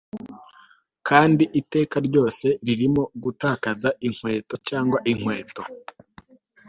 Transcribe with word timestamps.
Kandi 1.07 1.43
iteka 1.61 1.95
ryose 2.07 2.47
ririmo 2.65 3.03
gutakaza 3.23 3.89
inkweto 4.07 4.55
cyangwa 4.67 4.97
inkweto 5.11 5.61